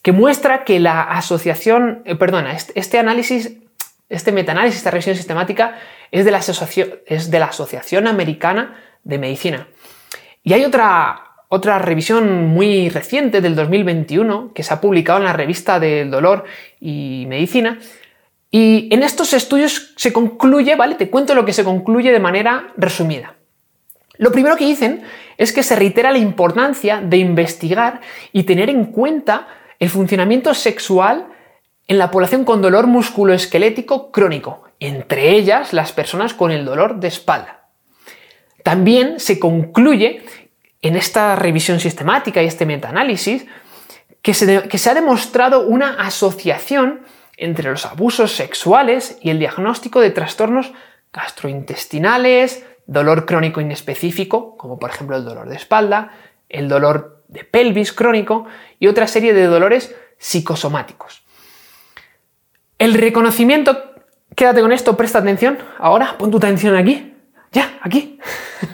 que 0.03 0.11
muestra 0.11 0.65
que 0.65 0.79
la 0.79 1.01
asociación, 1.01 2.03
eh, 2.05 2.15
perdona, 2.15 2.53
este, 2.53 2.77
este, 2.77 2.99
análisis, 2.99 3.57
este 4.09 4.31
metaanálisis, 4.31 4.77
esta 4.77 4.91
revisión 4.91 5.15
sistemática 5.15 5.79
es 6.11 6.25
de, 6.25 6.31
la 6.31 6.39
es 6.39 7.31
de 7.31 7.39
la 7.39 7.45
Asociación 7.45 8.07
Americana 8.07 8.75
de 9.03 9.17
Medicina. 9.17 9.67
Y 10.43 10.53
hay 10.53 10.65
otra, 10.65 11.23
otra 11.47 11.79
revisión 11.79 12.47
muy 12.47 12.89
reciente 12.89 13.39
del 13.39 13.55
2021 13.55 14.51
que 14.53 14.63
se 14.63 14.73
ha 14.73 14.81
publicado 14.81 15.19
en 15.19 15.25
la 15.25 15.33
revista 15.33 15.79
del 15.79 16.11
dolor 16.11 16.43
y 16.81 17.25
medicina. 17.29 17.79
Y 18.55 18.87
en 18.93 19.01
estos 19.01 19.33
estudios 19.33 19.93
se 19.95 20.13
concluye, 20.13 20.75
¿vale? 20.75 20.93
Te 20.93 21.09
cuento 21.09 21.33
lo 21.33 21.43
que 21.43 21.53
se 21.53 21.63
concluye 21.63 22.11
de 22.11 22.19
manera 22.19 22.71
resumida. 22.77 23.33
Lo 24.19 24.31
primero 24.31 24.55
que 24.55 24.67
dicen 24.67 25.01
es 25.39 25.51
que 25.51 25.63
se 25.63 25.75
reitera 25.75 26.11
la 26.11 26.19
importancia 26.19 27.01
de 27.01 27.17
investigar 27.17 28.01
y 28.31 28.43
tener 28.43 28.69
en 28.69 28.85
cuenta 28.85 29.47
el 29.79 29.89
funcionamiento 29.89 30.53
sexual 30.53 31.29
en 31.87 31.97
la 31.97 32.11
población 32.11 32.45
con 32.45 32.61
dolor 32.61 32.85
musculoesquelético 32.85 34.11
crónico, 34.11 34.65
entre 34.79 35.31
ellas 35.31 35.73
las 35.73 35.91
personas 35.91 36.35
con 36.35 36.51
el 36.51 36.63
dolor 36.63 36.99
de 36.99 37.07
espalda. 37.07 37.69
También 38.63 39.19
se 39.19 39.39
concluye 39.39 40.21
en 40.83 40.95
esta 40.95 41.35
revisión 41.35 41.79
sistemática 41.79 42.43
y 42.43 42.45
este 42.45 42.67
metaanálisis 42.67 43.47
que 44.21 44.33
que 44.69 44.77
se 44.77 44.89
ha 44.91 44.93
demostrado 44.93 45.65
una 45.65 45.95
asociación 45.95 47.01
entre 47.37 47.69
los 47.71 47.85
abusos 47.85 48.35
sexuales 48.35 49.17
y 49.21 49.29
el 49.29 49.39
diagnóstico 49.39 49.99
de 49.99 50.11
trastornos 50.11 50.73
gastrointestinales, 51.11 52.65
dolor 52.85 53.25
crónico 53.25 53.61
inespecífico, 53.61 54.57
como 54.57 54.79
por 54.79 54.89
ejemplo 54.89 55.15
el 55.15 55.25
dolor 55.25 55.49
de 55.49 55.55
espalda, 55.55 56.11
el 56.49 56.67
dolor 56.67 57.23
de 57.27 57.43
pelvis 57.43 57.93
crónico 57.93 58.45
y 58.79 58.87
otra 58.87 59.07
serie 59.07 59.33
de 59.33 59.45
dolores 59.45 59.95
psicosomáticos. 60.17 61.23
El 62.77 62.93
reconocimiento, 62.93 63.93
quédate 64.35 64.61
con 64.61 64.71
esto, 64.71 64.97
presta 64.97 65.19
atención, 65.19 65.57
ahora 65.77 66.17
pon 66.17 66.31
tu 66.31 66.37
atención 66.37 66.75
aquí, 66.75 67.13
ya, 67.51 67.77
aquí. 67.81 68.19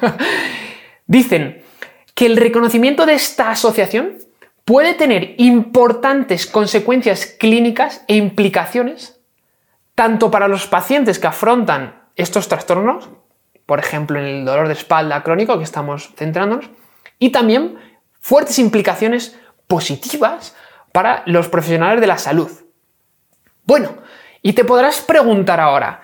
Dicen 1.07 1.63
que 2.15 2.25
el 2.25 2.37
reconocimiento 2.37 3.05
de 3.05 3.13
esta 3.13 3.51
asociación 3.51 4.17
puede 4.69 4.93
tener 4.93 5.33
importantes 5.37 6.45
consecuencias 6.45 7.25
clínicas 7.25 8.03
e 8.07 8.15
implicaciones 8.15 9.19
tanto 9.95 10.29
para 10.29 10.47
los 10.47 10.67
pacientes 10.67 11.17
que 11.17 11.25
afrontan 11.25 12.03
estos 12.15 12.47
trastornos, 12.47 13.09
por 13.65 13.79
ejemplo 13.79 14.19
en 14.19 14.25
el 14.25 14.45
dolor 14.45 14.67
de 14.67 14.75
espalda 14.75 15.23
crónico 15.23 15.57
que 15.57 15.63
estamos 15.63 16.11
centrándonos, 16.15 16.69
y 17.17 17.31
también 17.31 17.79
fuertes 18.19 18.59
implicaciones 18.59 19.39
positivas 19.65 20.55
para 20.91 21.23
los 21.25 21.47
profesionales 21.47 21.99
de 21.99 22.05
la 22.05 22.19
salud. 22.19 22.51
Bueno, 23.65 23.97
y 24.43 24.53
te 24.53 24.65
podrás 24.65 25.01
preguntar 25.01 25.59
ahora, 25.59 26.01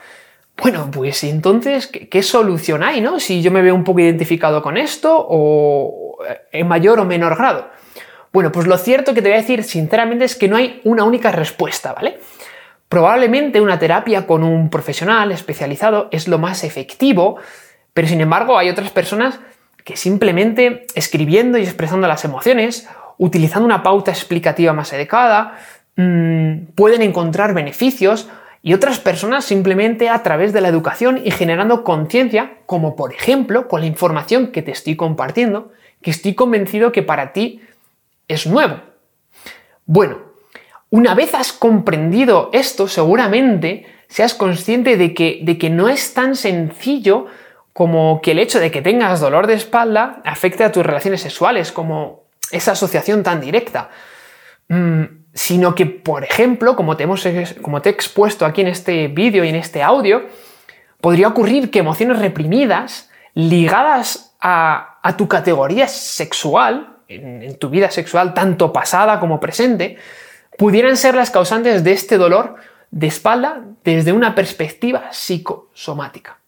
bueno, 0.58 0.90
pues 0.92 1.24
entonces, 1.24 1.86
¿qué, 1.86 2.24
solución 2.24 2.82
hay, 2.82 3.00
no? 3.00 3.20
Si 3.20 3.44
yo 3.44 3.52
me 3.52 3.62
veo 3.62 3.76
un 3.76 3.84
poco 3.84 4.00
identificado 4.00 4.64
con 4.64 4.76
esto 4.76 5.16
o 5.16 6.18
en 6.52 6.68
mayor 6.68 7.00
o 7.00 7.06
menor 7.06 7.38
grado. 7.38 7.85
Bueno, 8.36 8.52
pues 8.52 8.68
lo 8.68 8.78
cierto 8.78 9.14
que 9.14 9.22
te 9.22 9.30
voy 9.30 9.38
a 9.38 9.42
decir 9.42 9.64
sinceramente 9.64 10.26
es 10.26 10.36
que 10.36 10.50
no 10.50 10.58
hay 10.58 10.82
una 10.84 11.06
única 11.06 11.32
respuesta, 11.32 11.94
¿vale? 11.94 12.20
Probablemente 12.90 13.62
una 13.62 13.80
terapia 13.80 14.28
con 14.28 14.44
un 14.44 14.70
profesional 14.70 15.32
especializado 15.32 16.10
es 16.12 16.28
lo 16.28 16.38
más 16.38 16.66
efectivo, 16.66 17.38
pero 17.94 18.10
sin 18.10 18.20
embargo 18.20 18.58
hay 18.58 18.68
otras 18.68 18.92
personas 18.92 19.40
que 19.86 19.96
simplemente 19.96 20.86
escribiendo 20.96 21.58
y 21.58 21.62
expresando 21.62 22.10
las 22.10 22.26
emociones, 22.26 22.90
utilizando 23.18 23.66
una 23.66 23.84
pauta 23.84 24.12
explicativa 24.12 24.74
más 24.74 24.92
adecuada, 24.92 25.58
mm, 25.96 26.74
pueden 26.76 27.04
encontrar 27.04 27.54
beneficios 27.54 28.28
y 28.62 28.74
otras 28.74 29.00
personas 29.00 29.46
simplemente 29.46 30.10
a 30.10 30.24
través 30.24 30.52
de 30.52 30.60
la 30.60 30.68
educación 30.68 31.22
y 31.24 31.32
generando 31.32 31.86
conciencia, 31.86 32.58
como 32.66 32.98
por 32.98 33.14
ejemplo 33.14 33.70
con 33.70 33.80
la 33.80 33.88
información 33.88 34.48
que 34.48 34.62
te 34.62 34.72
estoy 34.72 34.98
compartiendo, 34.98 35.72
que 36.02 36.12
estoy 36.12 36.36
convencido 36.36 36.92
que 36.92 37.02
para 37.02 37.32
ti 37.32 37.62
es 38.28 38.48
nuevo. 38.48 38.80
Bueno, 39.86 40.18
una 40.90 41.16
vez 41.16 41.34
has 41.34 41.54
comprendido 41.54 42.50
esto, 42.54 42.88
seguramente 42.88 43.86
seas 44.08 44.34
consciente 44.34 44.98
de 44.98 45.14
que, 45.14 45.40
de 45.44 45.58
que 45.58 45.70
no 45.70 45.90
es 45.90 46.14
tan 46.14 46.36
sencillo 46.36 47.26
como 47.74 48.22
que 48.22 48.32
el 48.32 48.40
hecho 48.40 48.60
de 48.60 48.72
que 48.72 48.82
tengas 48.82 49.20
dolor 49.20 49.48
de 49.48 49.56
espalda 49.56 50.22
afecte 50.24 50.64
a 50.64 50.72
tus 50.72 50.86
relaciones 50.86 51.22
sexuales, 51.22 51.72
como 51.72 52.24
esa 52.52 52.72
asociación 52.72 53.24
tan 53.24 53.42
directa. 53.42 53.90
Mm, 54.70 55.04
sino 55.34 55.76
que, 55.76 55.86
por 55.86 56.24
ejemplo, 56.24 56.76
como 56.76 56.96
te, 56.96 57.04
hemos, 57.04 57.28
como 57.62 57.82
te 57.82 57.90
he 57.90 57.92
expuesto 57.92 58.46
aquí 58.46 58.62
en 58.62 58.68
este 58.68 59.10
vídeo 59.10 59.44
y 59.44 59.50
en 59.50 59.56
este 59.56 59.84
audio, 59.84 60.26
podría 61.02 61.28
ocurrir 61.28 61.70
que 61.70 61.80
emociones 61.80 62.20
reprimidas, 62.20 63.10
ligadas 63.34 64.36
a, 64.40 65.16
tu 65.18 65.28
categoría 65.28 65.88
sexual, 65.88 66.95
en, 67.08 67.58
tu 67.58 67.70
vida 67.70 67.92
sexual, 67.92 68.34
tanto 68.34 68.74
pasada 68.74 69.20
como 69.20 69.40
presente, 69.40 69.98
pudieran 70.58 70.98
ser 70.98 71.16
las 71.16 71.32
causantes 71.32 71.84
de 71.84 71.92
este 71.92 72.18
dolor 72.18 72.56
de 72.92 73.08
espalda 73.08 73.64
desde 73.84 74.14
una 74.14 74.36
perspectiva 74.36 75.12
psicosomática. 75.12 76.40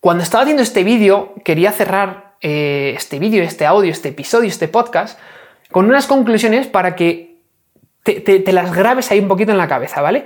Cuando 0.00 0.22
estaba 0.22 0.42
haciendo 0.42 0.62
este 0.62 0.84
vídeo, 0.84 1.34
quería 1.44 1.72
cerrar 1.72 2.36
eh, 2.40 2.94
este 2.96 3.18
vídeo, 3.18 3.42
este 3.42 3.66
audio, 3.66 3.90
este 3.90 4.10
episodio, 4.10 4.48
este 4.48 4.68
podcast, 4.68 5.18
con 5.70 5.86
unas 5.86 6.06
conclusiones 6.06 6.66
para 6.66 6.94
que 6.96 7.36
te, 8.02 8.52
las 8.52 8.74
grabes 8.74 9.10
ahí 9.10 9.20
un 9.20 9.28
poquito 9.28 9.52
en 9.52 9.58
la 9.58 9.68
cabeza, 9.68 10.00
¿vale? 10.00 10.24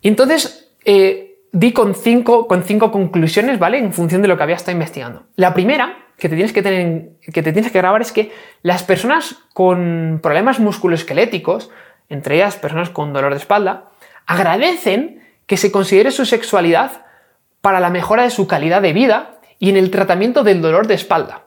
Y 0.00 0.08
entonces 0.08 0.72
eh, 0.84 1.38
di 1.52 1.72
con 1.72 1.94
cinco, 1.94 2.46
con 2.46 2.64
cinco 2.64 2.90
conclusiones, 2.90 3.58
¿vale? 3.58 3.78
En 3.78 3.92
función 3.92 4.20
de 4.20 4.28
lo 4.28 4.36
que 4.36 4.42
había 4.42 4.56
estado 4.56 4.72
investigando. 4.72 5.24
La 5.36 5.54
primera 5.54 6.01
que 6.22 6.28
te 6.28 6.36
tienes 6.36 6.52
que, 6.52 6.62
tener, 6.62 7.08
que, 7.20 7.42
te 7.42 7.52
tienes 7.52 7.72
que 7.72 7.78
grabar 7.78 8.00
es 8.00 8.12
que 8.12 8.30
las 8.62 8.84
personas 8.84 9.38
con 9.54 10.20
problemas 10.22 10.60
musculoesqueléticos, 10.60 11.68
entre 12.08 12.36
ellas 12.36 12.54
personas 12.54 12.90
con 12.90 13.12
dolor 13.12 13.32
de 13.32 13.38
espalda, 13.38 13.86
agradecen 14.24 15.20
que 15.46 15.56
se 15.56 15.72
considere 15.72 16.12
su 16.12 16.24
sexualidad 16.24 17.04
para 17.60 17.80
la 17.80 17.90
mejora 17.90 18.22
de 18.22 18.30
su 18.30 18.46
calidad 18.46 18.82
de 18.82 18.92
vida 18.92 19.40
y 19.58 19.70
en 19.70 19.76
el 19.76 19.90
tratamiento 19.90 20.44
del 20.44 20.62
dolor 20.62 20.86
de 20.86 20.94
espalda. 20.94 21.42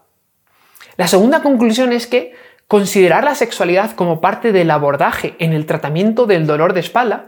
La 0.98 1.08
segunda 1.08 1.41
conclusión 1.41 1.94
es 1.94 2.05
que 2.05 2.34
considerar 2.67 3.24
la 3.24 3.36
sexualidad 3.36 3.91
como 3.91 4.20
parte 4.20 4.51
del 4.51 4.70
abordaje 4.72 5.38
en 5.39 5.53
el 5.53 5.65
tratamiento 5.65 6.25
del 6.25 6.48
dolor 6.48 6.74
de 6.74 6.82
espalda 6.82 7.27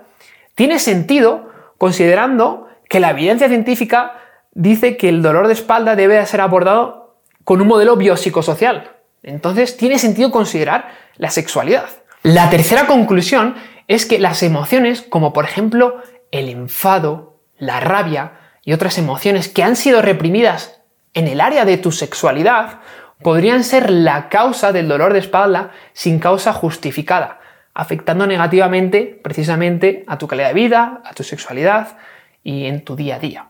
tiene 0.54 0.80
sentido 0.80 1.50
considerando 1.78 2.68
que 2.90 3.00
la 3.00 3.12
evidencia 3.12 3.48
científica 3.48 4.20
dice 4.52 4.98
que 4.98 5.08
el 5.08 5.22
dolor 5.22 5.48
de 5.48 5.54
espalda 5.54 5.96
debe 5.96 6.26
ser 6.26 6.42
abordado 6.42 7.07
con 7.48 7.62
un 7.62 7.70
modelo 7.70 7.96
biopsicosocial. 7.96 8.92
Entonces 9.24 9.78
tiene 9.78 10.00
sentido 10.00 10.32
considerar 10.32 10.90
la 11.16 11.30
sexualidad. 11.30 11.88
La 12.22 12.50
tercera 12.50 12.88
conclusión 12.88 13.56
es 13.88 14.06
que 14.06 14.20
las 14.20 14.44
emociones, 14.44 15.02
como 15.02 15.32
por 15.32 15.46
ejemplo 15.46 16.02
el 16.32 16.50
enfado, 16.50 17.40
la 17.58 17.80
rabia, 17.80 18.34
y 18.66 18.74
otras 18.74 18.98
emociones 18.98 19.48
que 19.48 19.64
han 19.64 19.78
sido 19.78 20.02
reprimidas 20.02 20.82
en 21.14 21.30
el 21.30 21.40
área 21.40 21.64
de 21.64 21.78
tu 21.78 21.94
sexualidad 21.94 22.82
podrían 23.24 23.64
ser 23.64 23.92
la 23.92 24.28
causa 24.28 24.74
del 24.74 24.90
dolor 24.90 25.14
de 25.14 25.20
espalda 25.20 25.72
sin 25.94 26.20
causa 26.20 26.52
justificada, 26.52 27.40
afectando 27.74 28.28
negativamente 28.28 29.22
precisamente 29.24 30.04
a 30.08 30.18
tu 30.18 30.28
calidad 30.28 30.50
de 30.50 30.54
vida, 30.54 31.02
a 31.06 31.14
tu 31.14 31.24
sexualidad 31.24 31.98
y 32.44 32.66
en 32.66 32.84
tu 32.84 32.98
día 32.98 33.16
a 33.16 33.20
día. 33.20 33.48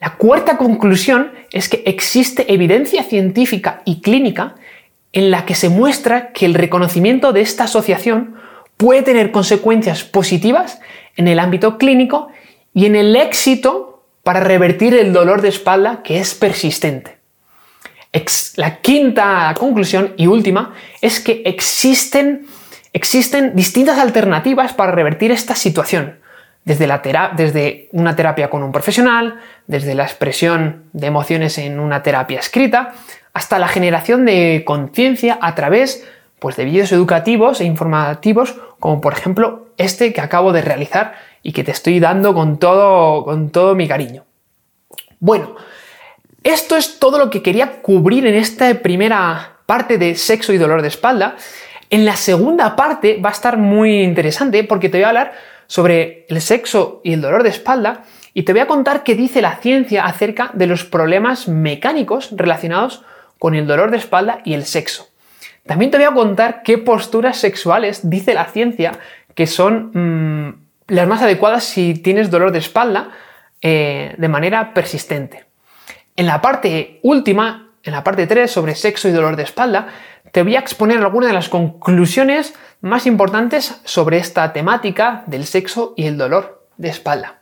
La 0.00 0.14
cuarta 0.14 0.56
conclusión 0.56 1.32
es 1.52 1.68
que 1.68 1.82
existe 1.86 2.52
evidencia 2.52 3.02
científica 3.02 3.82
y 3.84 4.00
clínica 4.00 4.54
en 5.12 5.30
la 5.30 5.44
que 5.44 5.54
se 5.54 5.68
muestra 5.68 6.32
que 6.32 6.46
el 6.46 6.54
reconocimiento 6.54 7.32
de 7.32 7.40
esta 7.40 7.64
asociación 7.64 8.36
puede 8.76 9.02
tener 9.02 9.32
consecuencias 9.32 10.04
positivas 10.04 10.80
en 11.16 11.26
el 11.26 11.40
ámbito 11.40 11.78
clínico 11.78 12.28
y 12.74 12.86
en 12.86 12.94
el 12.94 13.16
éxito 13.16 14.04
para 14.22 14.40
revertir 14.40 14.94
el 14.94 15.12
dolor 15.12 15.42
de 15.42 15.48
espalda 15.48 16.02
que 16.04 16.18
es 16.18 16.34
persistente. 16.34 17.18
La 18.56 18.80
quinta 18.80 19.52
conclusión 19.58 20.14
y 20.16 20.28
última 20.28 20.74
es 21.00 21.20
que 21.20 21.42
existen, 21.44 22.46
existen 22.92 23.56
distintas 23.56 23.98
alternativas 23.98 24.72
para 24.74 24.92
revertir 24.92 25.32
esta 25.32 25.54
situación 25.54 26.18
desde, 26.68 26.86
la 26.86 27.32
desde 27.34 27.88
una 27.92 28.14
terapia 28.14 28.50
con 28.50 28.62
un 28.62 28.72
profesional, 28.72 29.40
desde 29.66 29.94
la 29.94 30.02
expresión 30.02 30.84
de 30.92 31.06
emociones 31.06 31.56
en 31.56 31.80
una 31.80 32.02
terapia 32.02 32.38
escrita, 32.38 32.92
hasta 33.32 33.58
la 33.58 33.68
generación 33.68 34.26
de 34.26 34.64
conciencia 34.66 35.38
a 35.40 35.54
través 35.54 36.06
pues, 36.38 36.56
de 36.56 36.66
vídeos 36.66 36.92
educativos 36.92 37.62
e 37.62 37.64
informativos, 37.64 38.54
como 38.80 39.00
por 39.00 39.14
ejemplo 39.14 39.68
este 39.78 40.12
que 40.12 40.20
acabo 40.20 40.52
de 40.52 40.60
realizar 40.60 41.14
y 41.42 41.52
que 41.52 41.64
te 41.64 41.70
estoy 41.70 42.00
dando 42.00 42.34
con 42.34 42.58
todo, 42.58 43.24
con 43.24 43.48
todo 43.48 43.74
mi 43.74 43.88
cariño. 43.88 44.26
Bueno, 45.20 45.56
esto 46.44 46.76
es 46.76 46.98
todo 46.98 47.18
lo 47.18 47.30
que 47.30 47.42
quería 47.42 47.80
cubrir 47.80 48.26
en 48.26 48.34
esta 48.34 48.74
primera 48.74 49.56
parte 49.64 49.96
de 49.96 50.16
sexo 50.16 50.52
y 50.52 50.58
dolor 50.58 50.82
de 50.82 50.88
espalda. 50.88 51.36
En 51.88 52.04
la 52.04 52.16
segunda 52.16 52.76
parte 52.76 53.18
va 53.24 53.30
a 53.30 53.32
estar 53.32 53.56
muy 53.56 54.02
interesante 54.02 54.64
porque 54.64 54.90
te 54.90 54.98
voy 54.98 55.04
a 55.04 55.08
hablar 55.08 55.32
sobre 55.68 56.26
el 56.28 56.40
sexo 56.40 57.00
y 57.04 57.12
el 57.12 57.20
dolor 57.20 57.44
de 57.44 57.50
espalda 57.50 58.02
y 58.34 58.42
te 58.42 58.52
voy 58.52 58.62
a 58.62 58.66
contar 58.66 59.04
qué 59.04 59.14
dice 59.14 59.40
la 59.40 59.56
ciencia 59.56 60.04
acerca 60.04 60.50
de 60.54 60.66
los 60.66 60.84
problemas 60.84 61.46
mecánicos 61.46 62.30
relacionados 62.32 63.04
con 63.38 63.54
el 63.54 63.66
dolor 63.66 63.92
de 63.92 63.98
espalda 63.98 64.40
y 64.44 64.54
el 64.54 64.64
sexo. 64.64 65.08
También 65.66 65.90
te 65.90 65.98
voy 65.98 66.06
a 66.06 66.14
contar 66.14 66.62
qué 66.62 66.78
posturas 66.78 67.36
sexuales 67.36 68.08
dice 68.08 68.34
la 68.34 68.46
ciencia 68.46 68.98
que 69.34 69.46
son 69.46 69.90
mm, 69.92 70.68
las 70.88 71.06
más 71.06 71.22
adecuadas 71.22 71.64
si 71.64 71.94
tienes 71.94 72.30
dolor 72.30 72.50
de 72.50 72.58
espalda 72.58 73.10
eh, 73.60 74.14
de 74.16 74.28
manera 74.28 74.72
persistente. 74.72 75.44
En 76.16 76.26
la 76.26 76.40
parte 76.40 76.98
última, 77.02 77.72
en 77.82 77.92
la 77.92 78.02
parte 78.02 78.26
3 78.26 78.50
sobre 78.50 78.74
sexo 78.74 79.08
y 79.08 79.12
dolor 79.12 79.36
de 79.36 79.42
espalda, 79.42 79.88
te 80.32 80.42
voy 80.42 80.56
a 80.56 80.60
exponer 80.60 80.98
algunas 80.98 81.28
de 81.28 81.34
las 81.34 81.48
conclusiones 81.48 82.54
más 82.80 83.06
importantes 83.06 83.80
sobre 83.84 84.18
esta 84.18 84.52
temática 84.52 85.24
del 85.26 85.46
sexo 85.46 85.94
y 85.96 86.06
el 86.06 86.16
dolor 86.16 86.66
de 86.76 86.88
espalda. 86.88 87.40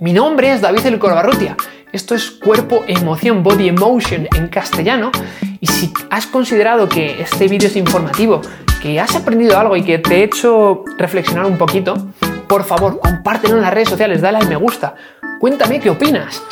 Mi 0.00 0.12
nombre 0.12 0.52
es 0.52 0.60
David 0.60 0.86
El 0.86 0.98
Corbarrutia. 0.98 1.56
Esto 1.92 2.14
es 2.14 2.30
Cuerpo, 2.30 2.82
Emoción, 2.86 3.42
Body 3.42 3.68
Emotion 3.68 4.28
en 4.36 4.48
castellano. 4.48 5.12
Y 5.60 5.66
si 5.66 5.92
has 6.10 6.26
considerado 6.26 6.88
que 6.88 7.22
este 7.22 7.48
vídeo 7.48 7.68
es 7.68 7.76
informativo, 7.76 8.42
que 8.82 9.00
has 9.00 9.14
aprendido 9.14 9.58
algo 9.58 9.76
y 9.76 9.82
que 9.82 9.98
te 9.98 10.16
he 10.16 10.24
hecho 10.24 10.84
reflexionar 10.98 11.46
un 11.46 11.56
poquito, 11.56 12.08
por 12.48 12.64
favor, 12.64 12.98
compártelo 12.98 13.56
en 13.56 13.62
las 13.62 13.72
redes 13.72 13.88
sociales, 13.88 14.20
dale 14.20 14.38
al 14.38 14.48
me 14.48 14.56
gusta, 14.56 14.94
cuéntame 15.38 15.80
qué 15.80 15.90
opinas. 15.90 16.42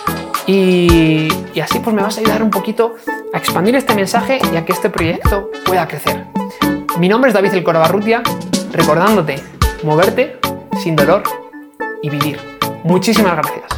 Y, 0.47 1.29
así 1.61 1.79
pues 1.79 1.95
me 1.95 2.03
vas 2.03 2.17
a 2.17 2.21
ayudar 2.21 2.43
un 2.43 2.51
poquito 2.51 2.97
a 3.33 3.39
expandir 3.39 3.77
este 3.77 3.95
mensaje 3.95 4.41
y 4.53 4.57
a 4.57 4.65
que 4.65 4.73
este 4.73 4.91
proyecto 4.91 5.51
pueda 5.65 5.87
crecer. 5.87 6.27
Mi 6.99 7.09
nombre 7.09 7.29
es 7.29 7.35
David 7.35 7.55
El 7.55 7.63
Corbarrutia, 7.63 8.23
recordándote 8.73 9.37
moverte 9.83 10.39
sin 10.83 10.97
dolor 10.97 11.23
y 12.03 12.11
vivir. 12.11 12.39
Muchísimas 12.85 13.37
gracias. 13.37 13.72